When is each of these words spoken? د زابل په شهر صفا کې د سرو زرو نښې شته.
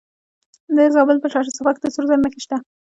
د 0.75 0.77
زابل 0.95 1.17
په 1.21 1.27
شهر 1.33 1.45
صفا 1.57 1.71
کې 1.73 1.81
د 1.81 1.87
سرو 1.93 2.07
زرو 2.09 2.23
نښې 2.23 2.39
شته. 2.45 2.57